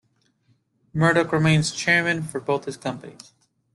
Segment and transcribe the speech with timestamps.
[0.95, 3.33] Murdoch remains chairman for both companies.